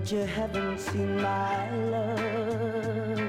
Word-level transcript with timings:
but 0.00 0.12
you 0.12 0.24
haven't 0.24 0.78
seen 0.78 1.20
my 1.20 1.70
love. 1.90 3.20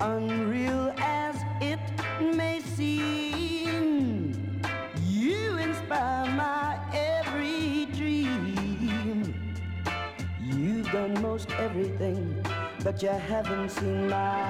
Unreal 0.00 0.94
as 0.98 1.34
it 1.60 1.80
may 2.36 2.60
seem, 2.60 4.62
you 5.08 5.58
inspire 5.58 6.30
my 6.36 6.78
every 6.94 7.86
dream. 7.86 9.34
You've 10.40 10.88
done 10.92 11.20
most 11.20 11.50
everything, 11.58 12.46
but 12.84 13.02
you 13.02 13.08
haven't 13.08 13.70
seen 13.70 14.08
my 14.08 14.41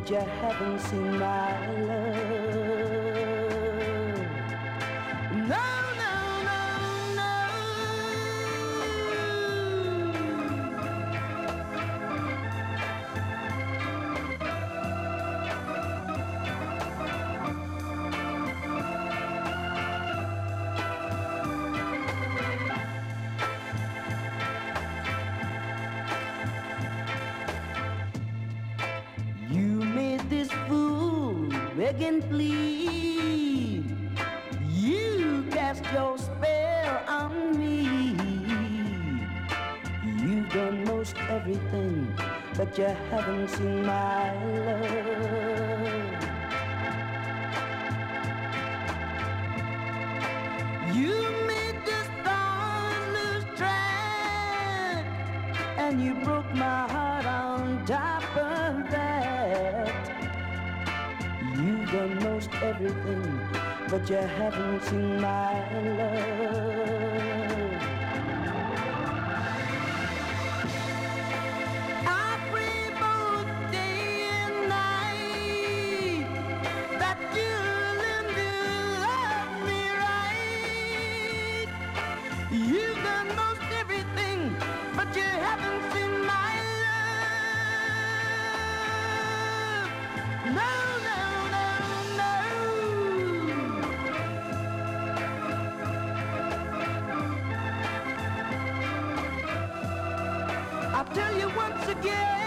but 0.00 0.10
you 0.10 0.16
haven't 0.16 0.80
seen 0.80 1.18
my 1.18 1.59
beg 31.76 32.00
and. 32.02 33.84
You 34.68 35.44
cast 35.50 35.84
your 35.92 36.18
spell 36.18 37.02
on 37.06 37.58
me. 37.58 38.16
You've 40.04 40.48
done 40.50 40.84
most 40.84 41.16
everything, 41.28 42.12
but 42.56 42.76
you 42.78 42.84
haven't 43.10 43.48
seen 43.48 43.86
my 43.86 44.32
love. 44.54 45.20
You 50.94 51.14
made 51.46 51.78
this 51.86 52.08
dawn 52.24 53.14
lose 53.14 53.44
track, 53.56 55.04
and 55.78 56.02
you 56.02 56.14
broke 56.24 56.52
my 56.54 56.88
heart. 56.88 56.99
everything, 62.70 63.40
but 63.90 64.08
you 64.08 64.16
haven't 64.16 64.82
seen 64.84 65.20
my 65.20 65.54
love. 65.98 66.99
again. 102.00 102.39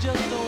just 0.00 0.28
the 0.30 0.43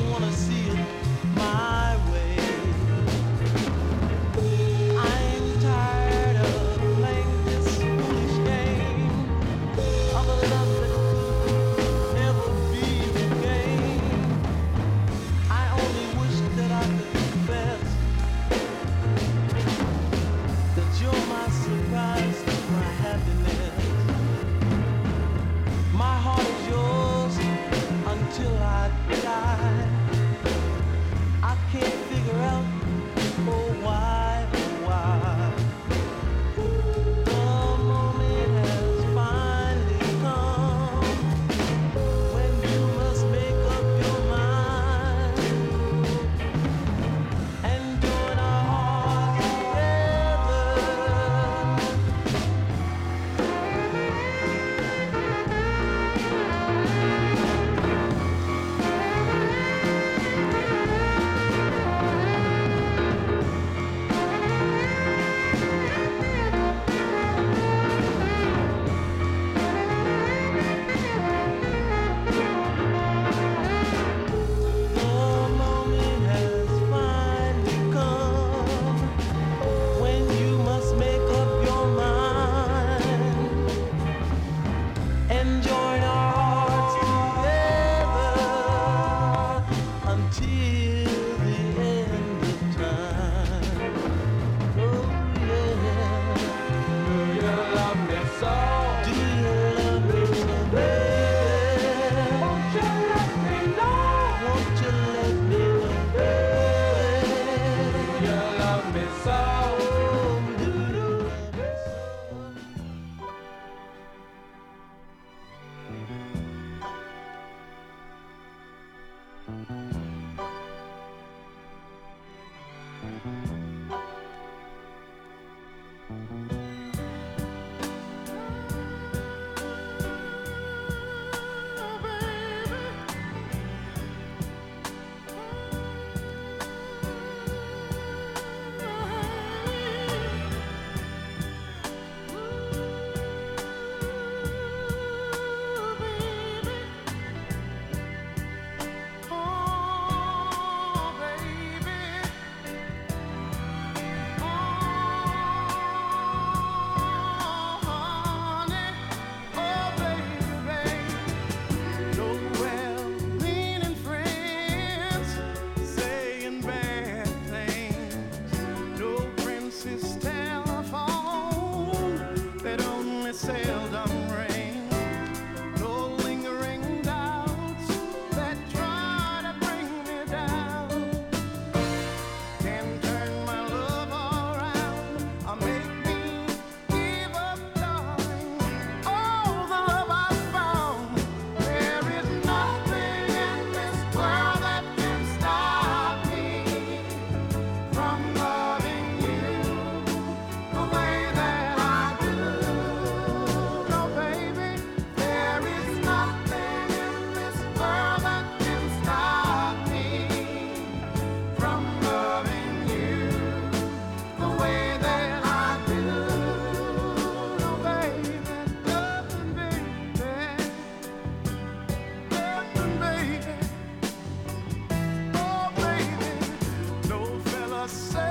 myself. 227.87 228.26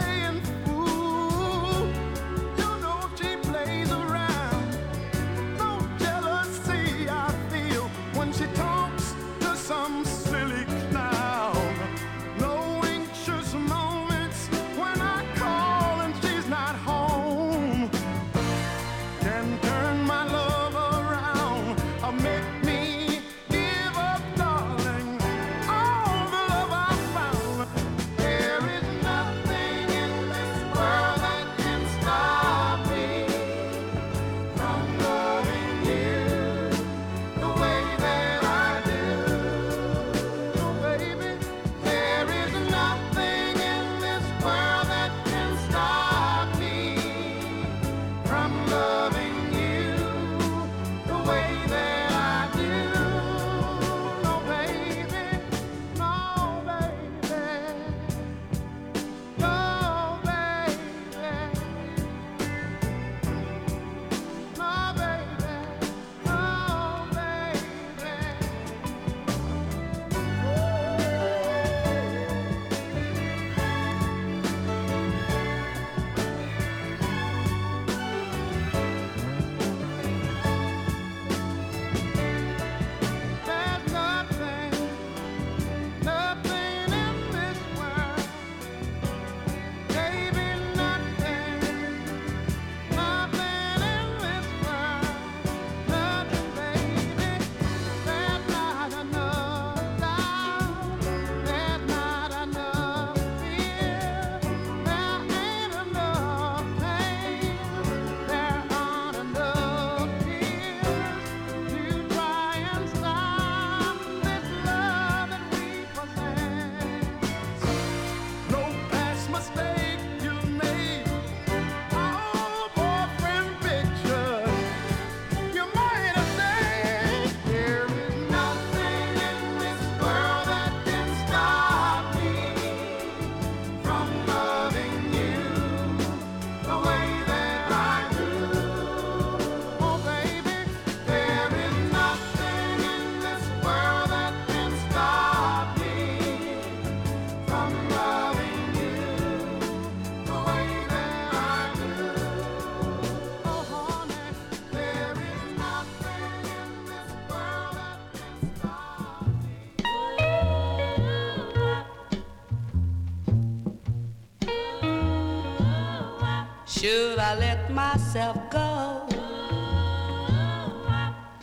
myself 167.95 168.37
go 168.49 169.07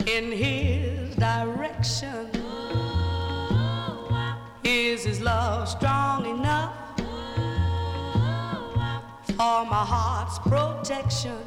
in 0.07 0.31
his 0.31 1.17
direction. 1.17 2.29
Is 4.63 5.03
his 5.05 5.23
love 5.23 5.67
strong 5.67 6.27
enough 6.27 6.75
for 9.29 9.65
my 9.65 9.85
heart's 9.95 10.39
protection? 10.41 11.42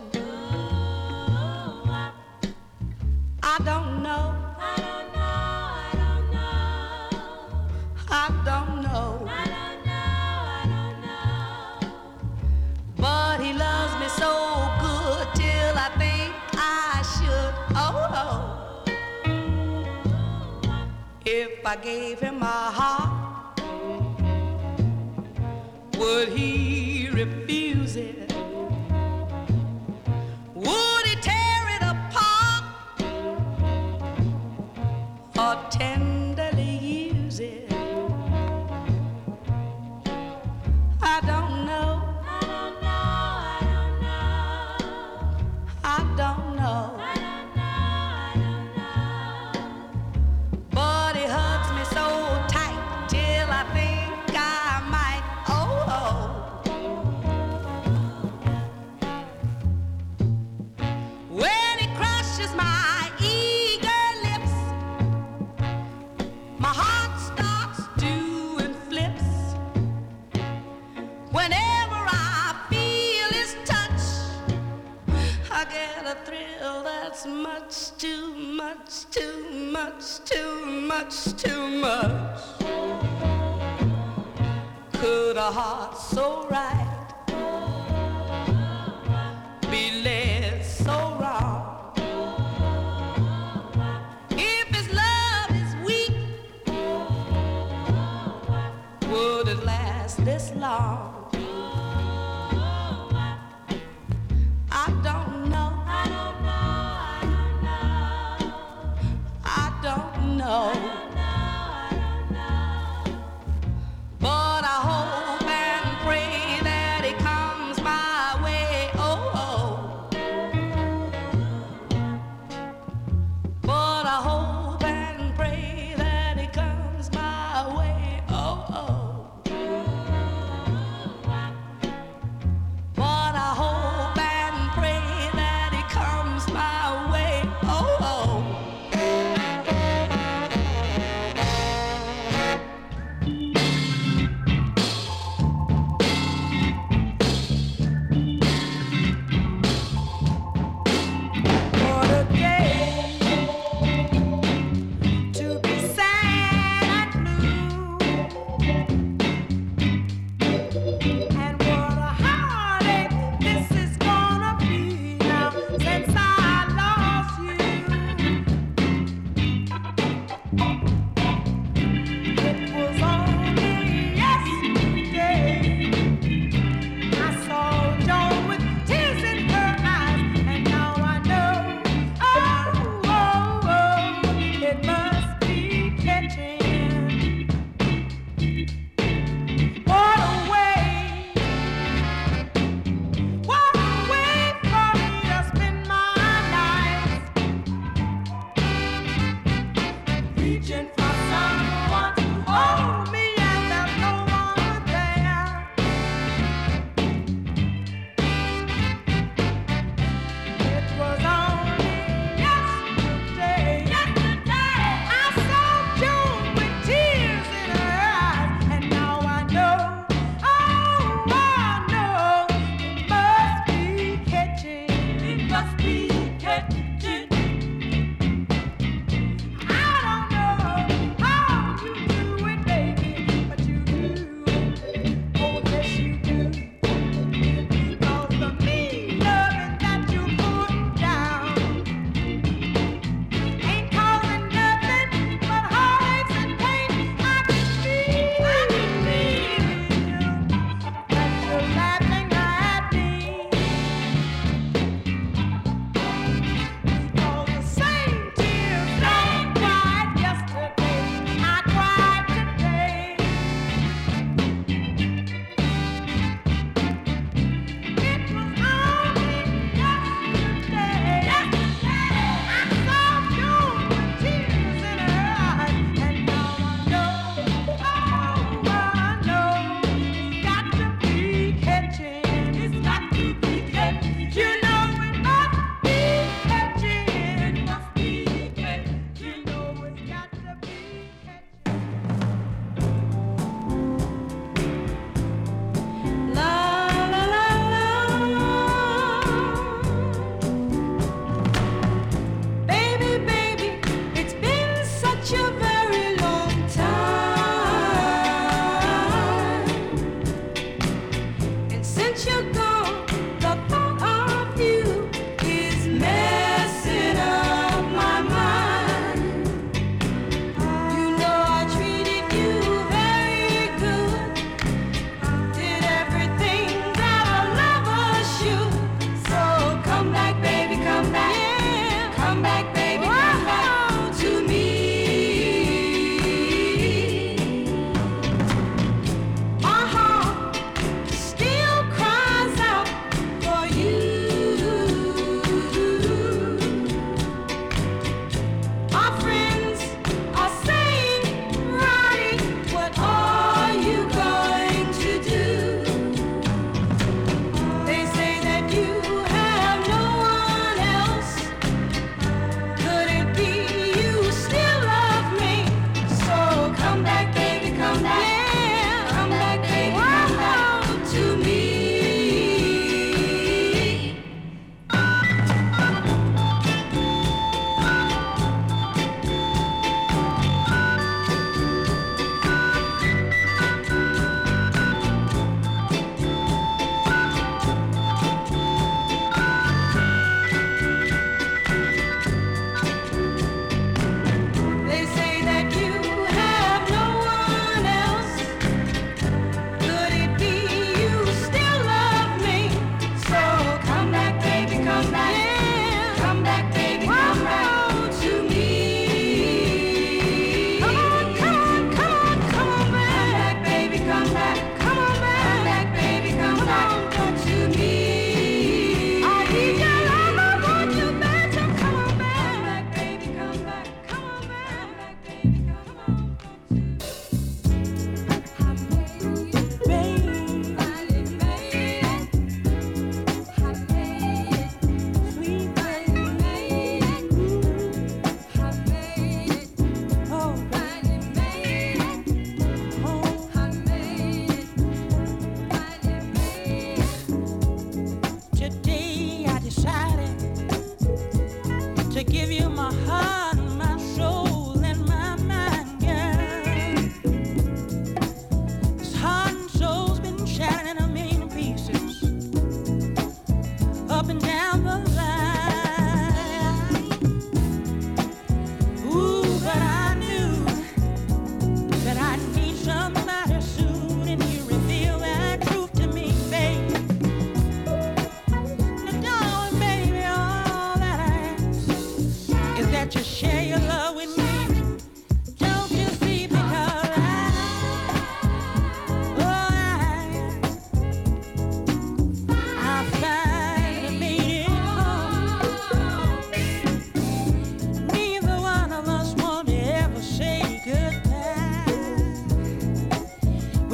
gave 21.86 22.20
him 22.20 22.35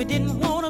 We 0.01 0.05
didn't 0.05 0.39
want 0.39 0.60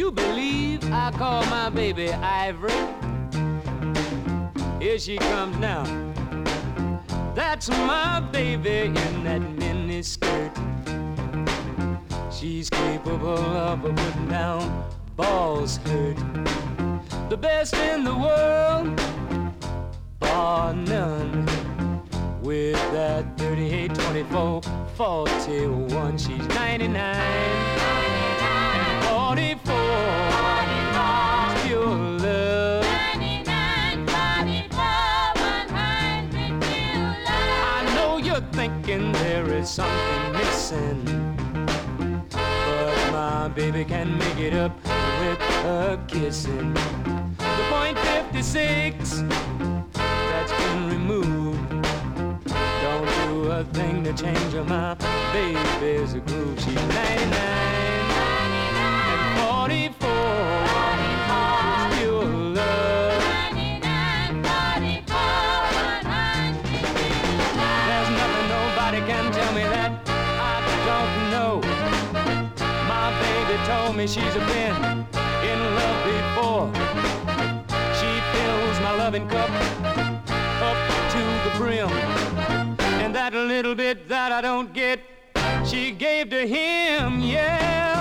You 0.00 0.10
believe 0.10 0.82
I 0.90 1.10
call 1.10 1.44
my 1.50 1.68
baby 1.68 2.10
Ivory? 2.10 2.72
Here 4.80 4.98
she 4.98 5.18
comes 5.18 5.58
now. 5.58 5.84
That's 7.34 7.68
my 7.68 8.20
baby 8.32 8.96
in 8.98 9.24
that 9.24 9.42
mini 9.58 10.02
skirt. 10.02 10.52
She's 12.32 12.70
capable 12.70 13.28
of 13.28 13.82
putting 13.82 14.28
down 14.28 14.86
balls 15.16 15.76
hurt. 15.76 16.16
The 17.28 17.36
best 17.36 17.74
in 17.74 18.02
the 18.02 18.16
world, 18.16 18.98
bar 20.18 20.72
none. 20.72 21.44
With 22.40 22.80
that 22.94 23.36
38, 23.36 23.94
24, 23.94 24.62
41, 24.96 26.16
she's 26.16 26.48
99 26.48 28.09
thinking 39.60 39.60
there 39.60 39.62
is 39.62 39.70
something 39.70 40.32
missing. 40.32 41.04
But 42.30 43.12
my 43.12 43.48
baby 43.48 43.84
can 43.84 44.16
make 44.18 44.38
it 44.38 44.54
up 44.54 44.74
with 44.84 45.38
her 45.62 45.98
kissing. 46.08 46.74
The 46.74 47.66
point 47.70 47.98
56 47.98 49.22
that's 49.92 50.52
been 50.52 50.88
removed. 50.88 51.70
Don't 52.82 53.08
do 53.28 53.50
a 53.50 53.64
thing 53.64 54.04
to 54.04 54.12
change 54.12 54.54
my 54.68 54.94
baby's 55.32 56.14
a 56.14 56.20
groove. 56.20 56.58
She's 56.60 56.74
99 56.74 57.34
and 59.12 59.38
44. 59.48 60.59
Me 74.00 74.06
she's 74.06 74.34
been 74.34 74.74
in 75.50 75.58
love 75.78 76.00
before. 76.14 76.66
She 77.98 78.10
fills 78.32 78.76
my 78.80 78.94
loving 78.96 79.28
cup 79.28 79.50
up 80.68 80.78
to 81.14 81.22
the 81.44 81.52
brim. 81.58 81.90
And 83.02 83.14
that 83.14 83.34
little 83.34 83.74
bit 83.74 84.08
that 84.08 84.32
I 84.32 84.40
don't 84.40 84.72
get, 84.72 85.00
she 85.66 85.90
gave 85.90 86.30
to 86.30 86.46
him, 86.46 87.20
yeah. 87.20 87.98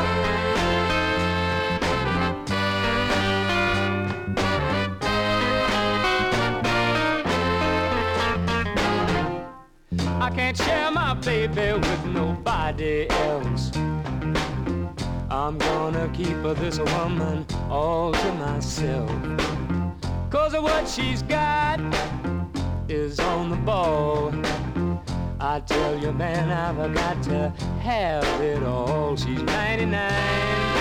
I 10.22 10.30
can't 10.34 10.56
share 10.56 10.92
my 10.92 11.14
baby 11.16 11.74
with 11.74 12.06
nobody 12.06 13.10
else. 13.10 13.72
I'm 15.32 15.60
gonna 15.60 16.10
keep 16.10 16.42
this 16.58 16.80
woman 16.80 17.46
all 17.70 18.12
to 18.12 18.34
myself. 18.34 19.10
Cause 20.32 20.56
of 20.56 20.64
what 20.64 20.88
she's 20.88 21.22
got 21.22 21.80
is 22.88 23.20
on 23.20 23.52
the 23.52 23.56
ball. 23.58 24.34
I 25.40 25.60
tell 25.60 25.98
you, 26.00 26.12
man, 26.14 26.50
I've 26.50 26.94
got 26.94 27.22
to 27.24 27.50
have 27.82 28.24
it 28.42 28.64
all. 28.64 29.16
She's 29.16 29.42
99 29.44 30.79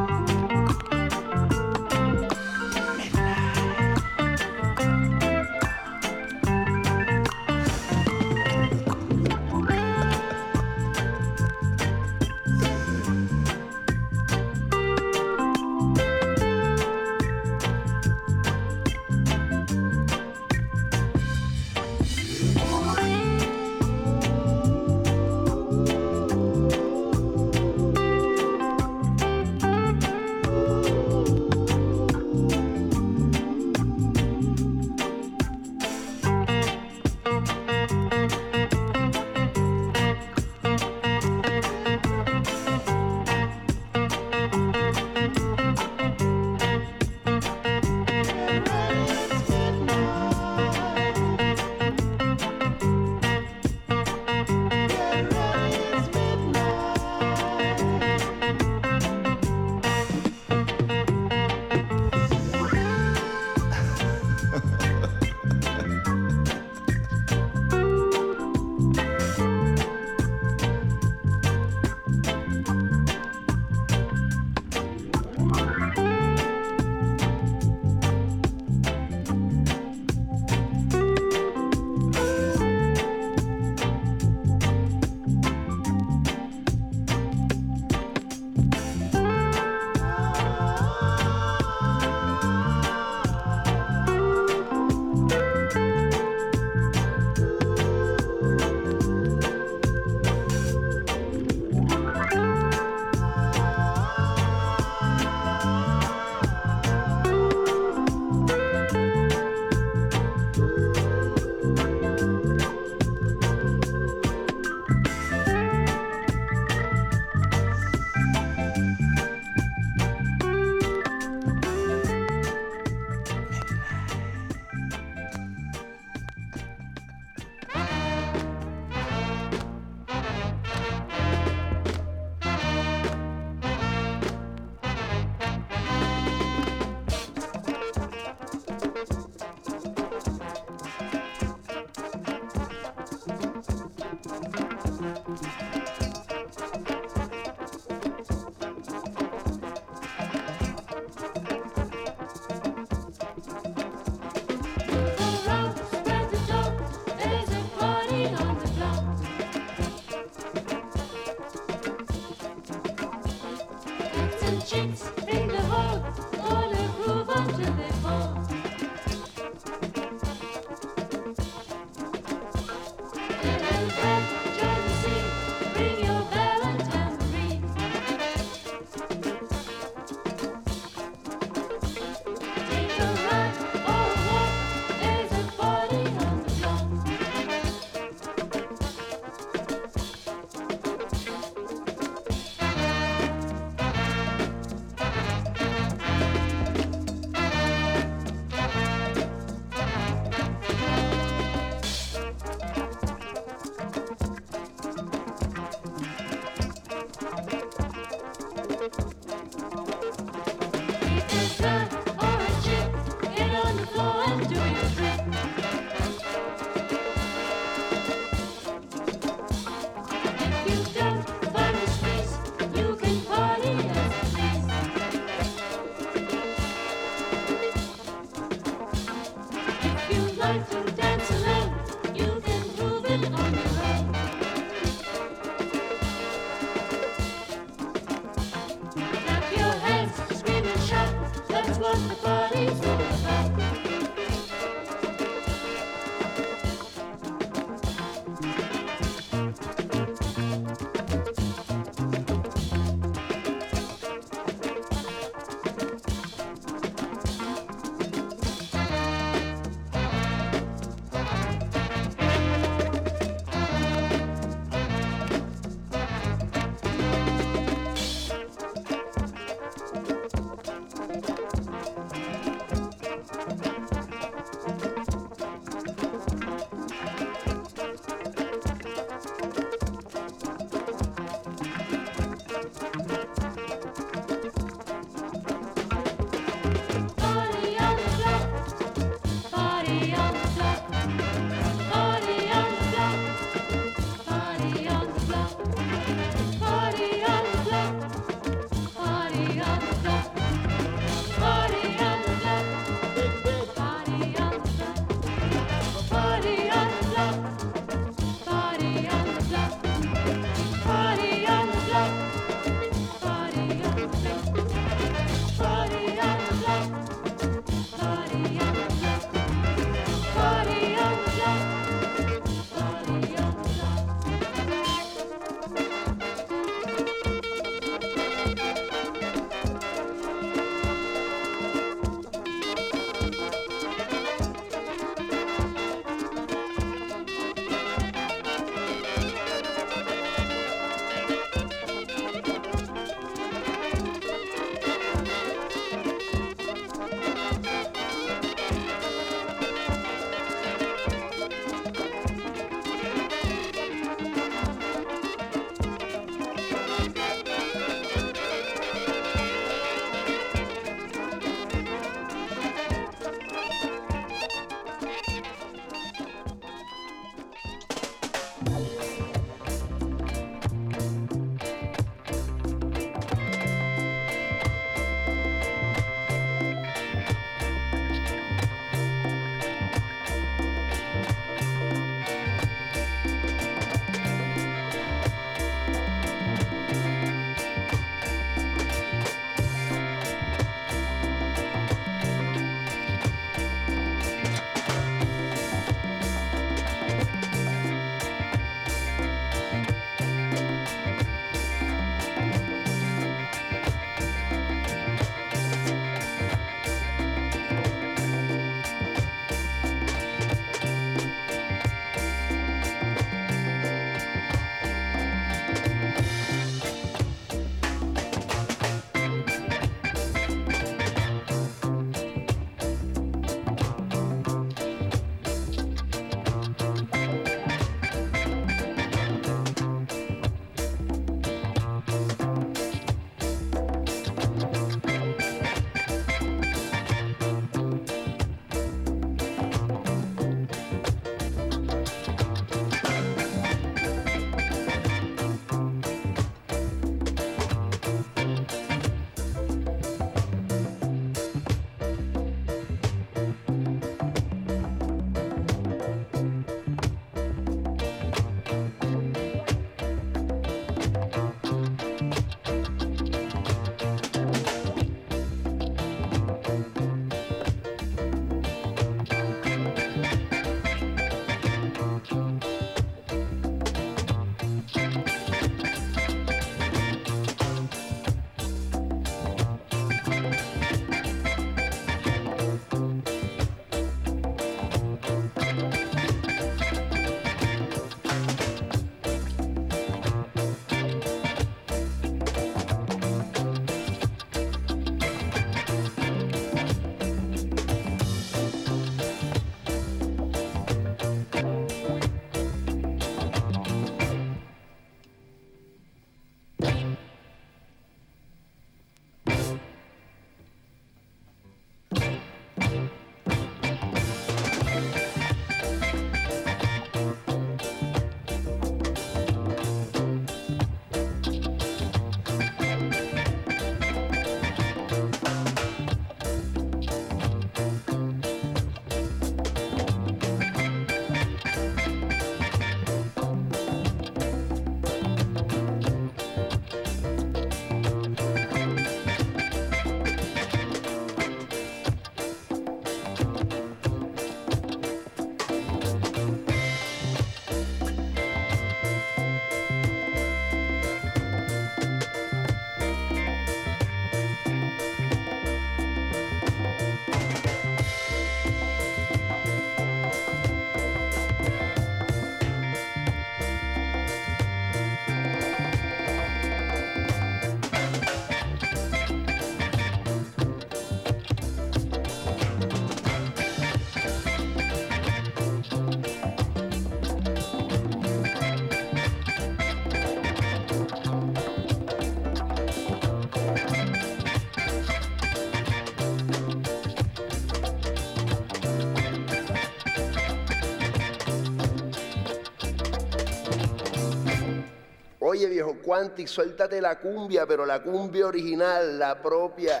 viejo 595.74 595.96
Quanti, 596.00 596.46
suéltate 596.46 597.00
la 597.00 597.18
cumbia, 597.18 597.66
pero 597.66 597.84
la 597.84 598.00
cumbia 598.00 598.46
original, 598.46 599.18
la 599.18 599.42
propia. 599.42 600.00